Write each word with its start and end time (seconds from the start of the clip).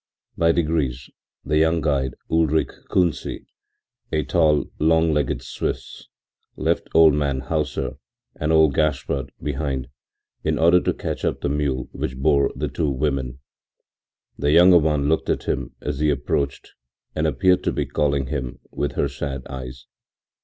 By 0.35 0.51
degrees 0.51 1.11
the 1.45 1.59
young 1.59 1.79
guide, 1.79 2.15
Ulrich 2.27 2.69
Kunsi, 2.89 3.45
a 4.11 4.23
tall, 4.23 4.63
long 4.79 5.13
legged 5.13 5.43
Swiss, 5.43 6.07
left 6.55 6.87
old 6.95 7.13
man 7.13 7.41
Hauser 7.41 7.97
and 8.35 8.51
old 8.51 8.73
Gaspard 8.73 9.31
behind, 9.43 9.89
in 10.43 10.57
order 10.57 10.79
to 10.81 10.93
catch 10.95 11.23
up 11.23 11.41
the 11.41 11.49
mule 11.49 11.87
which 11.91 12.17
bore 12.17 12.49
the 12.55 12.67
two 12.67 12.89
women. 12.89 13.41
The 14.39 14.49
younger 14.49 14.79
one 14.79 15.07
looked 15.07 15.29
at 15.29 15.43
him 15.43 15.75
as 15.81 15.99
he 15.99 16.09
approached 16.09 16.71
and 17.15 17.27
appeared 17.27 17.63
to 17.65 17.71
be 17.71 17.85
calling 17.85 18.25
him 18.25 18.57
with 18.71 18.93
her 18.93 19.07
sad 19.07 19.45
eyes. 19.51 19.85